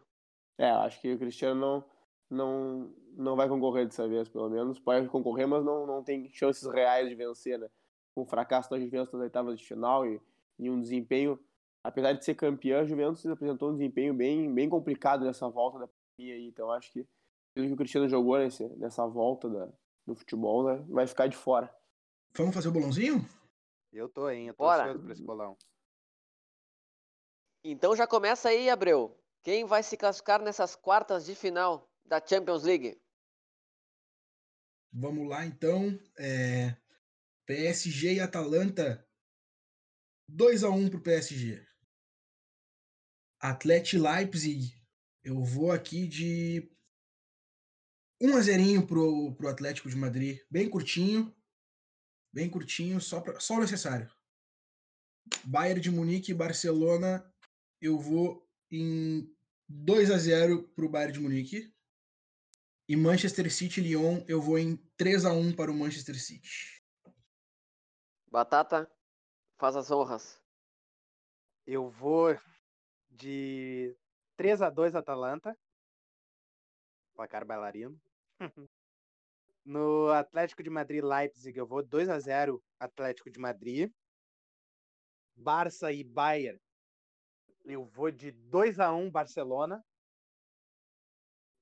É, 0.59 0.69
acho 0.69 1.01
que 1.01 1.11
o 1.11 1.17
Cristiano 1.17 1.59
não, 1.59 1.85
não, 2.29 2.95
não 3.13 3.35
vai 3.35 3.49
concorrer 3.49 3.87
dessa 3.87 4.07
vez, 4.07 4.29
pelo 4.29 4.47
menos. 4.47 4.77
Pode 4.77 5.07
concorrer, 5.07 5.47
mas 5.47 5.65
não, 5.65 5.87
não 5.87 6.03
tem 6.03 6.29
chances 6.29 6.71
reais 6.71 7.09
de 7.09 7.15
vencer, 7.15 7.57
né? 7.57 7.67
Com 8.13 8.21
o 8.21 8.27
fracasso 8.27 8.69
da 8.69 8.79
Juventus 8.79 9.11
nas 9.11 9.23
oitavas 9.23 9.57
de 9.57 9.65
final 9.65 10.05
e, 10.05 10.21
e 10.59 10.69
um 10.69 10.79
desempenho, 10.79 11.43
apesar 11.83 12.13
de 12.13 12.23
ser 12.23 12.35
campeã, 12.35 12.81
a 12.81 12.85
Juventus 12.85 13.25
apresentou 13.25 13.71
um 13.71 13.73
desempenho 13.73 14.13
bem, 14.13 14.53
bem 14.53 14.69
complicado 14.69 15.25
nessa 15.25 15.49
volta 15.49 15.79
da 15.79 15.87
pandemia 15.87 16.02
aí. 16.19 16.47
Então 16.47 16.71
acho 16.71 16.91
que 16.91 17.07
pelo 17.53 17.67
que 17.67 17.73
o 17.73 17.77
Cristiano 17.77 18.09
jogou 18.09 18.37
nesse, 18.37 18.67
nessa 18.77 19.05
volta 19.05 19.49
da, 19.49 19.71
do 20.05 20.15
futebol, 20.15 20.65
né? 20.65 20.85
Vai 20.89 21.07
ficar 21.07 21.27
de 21.27 21.35
fora. 21.35 21.73
Vamos 22.35 22.53
fazer 22.53 22.69
o 22.69 22.71
bolãozinho? 22.71 23.27
Eu 23.91 24.09
tô, 24.09 24.29
hein, 24.29 24.47
eu 24.47 24.53
tô 24.53 24.63
Bora. 24.63 24.83
ansioso 24.83 25.03
pra 25.03 25.13
esse 25.13 25.23
bolão. 25.23 25.57
Então 27.63 27.95
já 27.95 28.07
começa 28.07 28.49
aí, 28.49 28.69
Abreu. 28.69 29.17
Quem 29.43 29.65
vai 29.65 29.83
se 29.83 29.95
classificar 29.95 30.41
nessas 30.41 30.75
quartas 30.75 31.25
de 31.25 31.35
final 31.35 31.89
da 32.05 32.25
Champions 32.25 32.63
League? 32.63 32.99
Vamos 34.91 35.27
lá, 35.27 35.45
então. 35.45 35.97
É, 36.17 36.75
PSG 37.45 38.15
e 38.15 38.19
Atalanta. 38.19 39.07
2x1 40.29 40.89
pro 40.89 41.01
PSG. 41.01 41.65
Atlético 43.39 43.97
e 43.97 43.99
Leipzig. 43.99 44.82
Eu 45.23 45.41
vou 45.41 45.71
aqui 45.71 46.05
de 46.05 46.69
1x0 48.21 48.85
pro, 48.85 49.33
pro 49.35 49.47
Atlético 49.47 49.89
de 49.89 49.95
Madrid. 49.95 50.39
Bem 50.49 50.69
curtinho. 50.69 51.33
Bem 52.33 52.49
curtinho, 52.49 52.99
só, 52.99 53.21
pra, 53.21 53.39
só 53.39 53.55
o 53.55 53.61
necessário. 53.61 54.11
Bayern 55.45 55.79
de 55.79 55.89
Munique 55.89 56.31
e 56.31 56.35
Barcelona. 56.35 57.25
Eu 57.79 57.97
vou 57.97 58.45
em 58.69 59.33
2x0 59.71 60.67
pro 60.75 60.89
Bayern 60.89 61.13
de 61.13 61.19
Munique. 61.19 61.73
E 62.89 62.97
Manchester 62.97 63.51
City 63.51 63.79
e 63.79 63.83
Lyon, 63.83 64.25
eu 64.27 64.41
vou 64.41 64.59
em 64.59 64.75
3 64.97 65.23
a 65.23 65.31
1 65.31 65.55
para 65.55 65.71
o 65.71 65.73
Manchester 65.73 66.19
City. 66.19 66.83
Batata, 68.29 68.91
faz 69.57 69.75
as 69.77 69.89
honras. 69.89 70.41
Eu 71.65 71.89
vou 71.89 72.37
de 73.09 73.95
3 74.35 74.61
a 74.61 74.69
2 74.69 74.95
Atalanta. 74.95 75.57
Placar 77.15 77.45
bailarino. 77.45 77.99
No 79.65 80.09
Atlético 80.09 80.61
de 80.61 80.69
Madrid 80.69 81.01
Leipzig, 81.01 81.57
eu 81.57 81.65
vou 81.65 81.81
2 81.81 82.09
a 82.09 82.19
0 82.19 82.61
Atlético 82.77 83.31
de 83.31 83.39
Madrid. 83.39 83.89
Barça 85.37 85.89
e 85.89 86.03
Bayern, 86.03 86.59
eu 87.63 87.85
vou 87.85 88.11
de 88.11 88.31
2 88.31 88.79
a 88.79 88.93
1 88.93 89.09
Barcelona. 89.09 89.81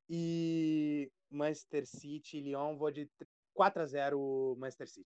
E 0.09 1.11
Manchester 1.29 1.85
City 1.85 2.37
e 2.37 2.41
Lyon, 2.41 2.75
vou 2.75 2.91
de 2.91 3.09
4 3.53 3.83
a 3.83 3.85
0 3.85 4.55
Manchester 4.57 4.89
City. 4.89 5.09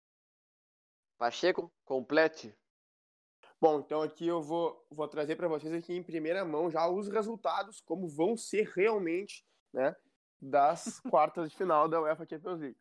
Pacheco, 1.18 1.72
complete. 1.84 2.54
Bom, 3.66 3.80
então 3.80 4.00
aqui 4.00 4.24
eu 4.24 4.40
vou, 4.40 4.86
vou 4.88 5.08
trazer 5.08 5.34
para 5.34 5.48
vocês 5.48 5.74
aqui 5.74 5.92
em 5.92 6.00
primeira 6.00 6.44
mão 6.44 6.70
já 6.70 6.88
os 6.88 7.08
resultados, 7.08 7.80
como 7.80 8.06
vão 8.06 8.36
ser 8.36 8.70
realmente, 8.76 9.44
né, 9.72 9.92
das 10.40 11.00
quartas 11.10 11.50
de 11.50 11.56
final 11.56 11.88
da 11.88 12.00
UEFA 12.00 12.24
Champions 12.30 12.60
League. 12.60 12.78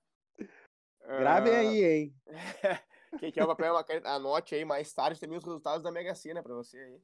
Gravem 1.01 1.53
Ah, 1.55 1.57
aí, 1.57 1.83
hein? 1.83 2.15
Quem 3.19 3.31
quer 3.31 3.43
o 3.43 3.47
papel 3.47 3.73
uma 3.73 3.83
caneta, 3.83 4.09
anote 4.09 4.53
aí 4.53 4.63
mais 4.63 4.93
tarde 4.93 5.19
também 5.19 5.39
os 5.39 5.43
resultados 5.43 5.81
da 5.81 5.91
Mega 5.91 6.13
Sena 6.13 6.43
para 6.43 6.53
você 6.53 6.77
aí. 6.77 7.01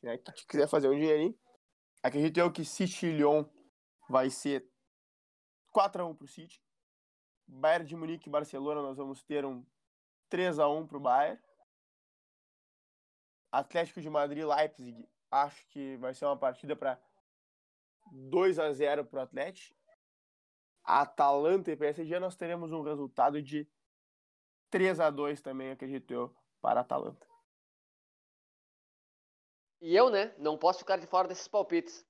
Né, 0.00 0.18
que 0.18 0.46
quiser 0.46 0.68
fazer 0.68 0.88
um 0.88 0.94
dinheirinho. 0.94 1.36
Acredito 2.04 2.38
eu 2.38 2.52
que 2.52 2.64
City 2.64 3.10
Lyon 3.10 3.44
vai 4.08 4.30
ser 4.30 4.64
4x1 5.74 6.16
pro 6.16 6.28
City. 6.28 6.62
Bayern 7.48 7.84
de 7.84 7.96
Munique 7.96 8.28
e 8.28 8.30
Barcelona 8.30 8.80
nós 8.80 8.96
vamos 8.96 9.24
ter 9.24 9.44
um 9.44 9.66
3x1 10.30 10.86
pro 10.86 11.00
Bayern. 11.00 11.42
Atlético 13.58 14.00
de 14.00 14.10
Madrid 14.10 14.44
Leipzig, 14.44 15.08
acho 15.30 15.64
que 15.68 15.96
vai 15.98 16.12
ser 16.12 16.24
uma 16.24 16.36
partida 16.36 16.74
para 16.74 17.00
2 18.10 18.58
a 18.58 18.72
0 18.72 19.04
pro 19.04 19.20
Atlético. 19.20 19.78
Atalanta 20.82 21.70
e 21.70 21.76
PSG 21.76 22.18
nós 22.18 22.34
teremos 22.34 22.72
um 22.72 22.82
resultado 22.82 23.40
de 23.40 23.68
3 24.70 24.98
a 24.98 25.08
2 25.08 25.40
também, 25.40 25.70
acredito 25.70 26.12
eu, 26.12 26.36
para 26.60 26.80
Atalanta. 26.80 27.26
E 29.80 29.94
eu, 29.94 30.10
né, 30.10 30.34
não 30.36 30.58
posso 30.58 30.80
ficar 30.80 30.96
de 30.96 31.06
fora 31.06 31.28
desses 31.28 31.46
palpites. 31.46 32.04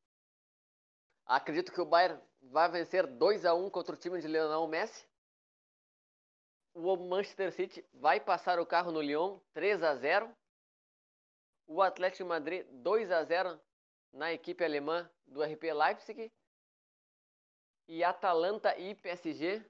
Acredito 1.26 1.72
que 1.72 1.80
o 1.80 1.86
Bayern 1.86 2.20
vai 2.40 2.70
vencer 2.70 3.06
2 3.06 3.44
a 3.44 3.54
1 3.54 3.68
contra 3.68 3.94
o 3.94 3.98
time 3.98 4.18
de 4.18 4.28
Lionel 4.28 4.66
Messi. 4.66 5.06
O 6.72 6.96
Manchester 6.96 7.52
City 7.52 7.86
vai 7.92 8.18
passar 8.18 8.58
o 8.58 8.66
carro 8.66 8.90
no 8.90 9.02
Lyon 9.02 9.38
3 9.52 9.82
a 9.82 9.94
0. 9.94 10.34
O 11.66 11.82
Atlético 11.82 12.28
Madrid 12.28 12.66
2 12.70 13.10
a 13.10 13.22
0 13.24 13.60
na 14.12 14.32
equipe 14.32 14.64
alemã 14.64 15.10
do 15.26 15.42
RP 15.42 15.72
Leipzig. 15.72 16.32
E 17.88 18.02
Atalanta 18.02 18.76
e 18.78 18.94
PSG 18.94 19.64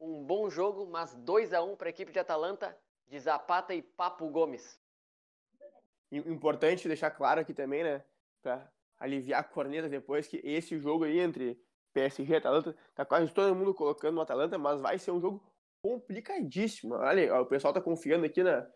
um 0.00 0.24
bom 0.24 0.48
jogo, 0.48 0.86
mas 0.86 1.14
2 1.14 1.52
a 1.52 1.62
1 1.62 1.76
para 1.76 1.88
a 1.88 1.90
equipe 1.90 2.10
de 2.10 2.18
Atalanta 2.18 2.76
de 3.06 3.20
Zapata 3.20 3.74
e 3.74 3.82
Papo 3.82 4.28
Gomes. 4.30 4.80
Importante 6.10 6.88
deixar 6.88 7.10
claro 7.10 7.40
aqui 7.40 7.52
também, 7.52 7.84
né, 7.84 8.02
para 8.42 8.72
aliviar 8.98 9.40
a 9.40 9.44
corneta 9.44 9.88
depois, 9.88 10.26
que 10.26 10.40
esse 10.42 10.78
jogo 10.78 11.04
aí 11.04 11.20
entre 11.20 11.62
PSG 11.92 12.32
e 12.32 12.36
Atalanta, 12.36 12.74
tá 12.94 13.04
quase 13.04 13.32
todo 13.32 13.54
mundo 13.54 13.74
colocando 13.74 14.14
no 14.14 14.20
Atalanta, 14.22 14.56
mas 14.56 14.80
vai 14.80 14.98
ser 14.98 15.10
um 15.10 15.20
jogo 15.20 15.44
complicadíssimo. 15.82 16.94
Olha, 16.94 17.40
o 17.40 17.46
pessoal 17.46 17.74
tá 17.74 17.80
confiando 17.80 18.24
aqui 18.24 18.42
na 18.42 18.68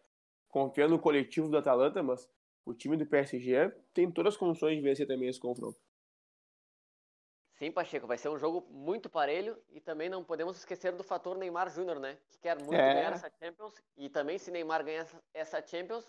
confiando 0.55 0.93
no 0.95 1.01
coletivo 1.01 1.49
do 1.49 1.57
Atalanta, 1.59 2.01
mas 2.01 2.31
o 2.65 2.73
time 2.73 2.97
do 2.97 3.05
PSG 3.05 3.73
tem 3.93 4.09
todas 4.09 4.35
as 4.35 4.39
condições 4.39 4.77
de 4.77 4.83
vencer 4.83 5.05
também 5.05 5.29
esse 5.29 5.41
confronto. 5.41 5.77
Sim, 7.55 7.73
Pacheco, 7.73 8.07
vai 8.07 8.17
ser 8.17 8.29
um 8.29 8.39
jogo 8.39 8.65
muito 8.71 9.11
parelho 9.11 9.61
e 9.69 9.81
também 9.81 10.09
não 10.09 10.23
podemos 10.23 10.57
esquecer 10.57 10.93
do 10.93 11.03
fator 11.03 11.37
Neymar 11.37 11.69
Júnior, 11.71 11.99
né? 11.99 12.19
Que 12.31 12.39
quer 12.39 12.57
muito 12.63 12.81
É. 12.81 12.95
ganhar 12.95 13.13
essa 13.13 13.33
Champions 13.37 13.75
e 13.97 14.09
também 14.09 14.39
se 14.39 14.53
Neymar 14.53 14.85
ganhar 14.85 15.09
essa- 15.33 15.61
Champions, 15.67 16.09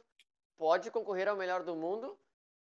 pode 0.55 0.91
concorrer 0.91 1.27
ao 1.27 1.35
melhor 1.35 1.63
do 1.63 1.75
mundo 1.75 2.15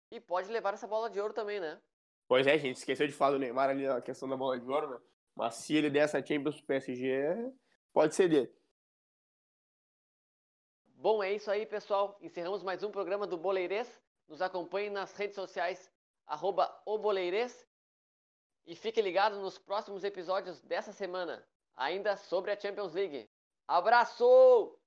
e 0.09 0.21
pode 0.21 0.49
levar 0.49 0.73
essa 0.75 0.87
bola 0.87 1.09
de 1.09 1.19
ouro 1.19 1.33
também, 1.33 1.59
né? 1.59 1.81
Pois 2.29 2.47
é, 2.47 2.57
gente 2.57 2.77
esqueceu 2.77 3.07
de 3.07 3.13
falar 3.13 3.31
do 3.31 3.39
Neymar 3.39 3.69
ali 3.69 3.85
na 3.85 4.01
questão 4.01 4.29
da 4.29 4.37
bola 4.37 4.57
de 4.57 4.65
ouro, 4.65 4.89
né? 4.89 4.99
Mas 5.35 5.55
se 5.55 5.75
ele 5.75 5.89
der 5.89 6.05
essa 6.05 6.25
Champions 6.25 6.55
pro 6.55 6.65
PSG, 6.65 7.51
pode 7.91 8.15
ser 8.15 8.29
dele. 8.29 8.49
Bom, 11.03 11.21
é 11.21 11.33
isso 11.33 11.51
aí, 11.51 11.65
pessoal. 11.65 12.17
Encerramos 12.21 12.63
mais 12.63 12.81
um 12.81 12.89
programa 12.89 13.27
do 13.27 13.35
Boleirês. 13.35 14.01
Nos 14.25 14.41
acompanhe 14.41 14.89
nas 14.89 15.11
redes 15.11 15.35
sociais, 15.35 15.91
arroba. 16.25 16.73
E 18.65 18.73
fique 18.73 19.01
ligado 19.01 19.35
nos 19.41 19.57
próximos 19.57 20.05
episódios 20.05 20.61
dessa 20.61 20.93
semana, 20.93 21.45
ainda 21.75 22.15
sobre 22.15 22.51
a 22.51 22.57
Champions 22.57 22.93
League. 22.93 23.29
Abraço! 23.67 24.79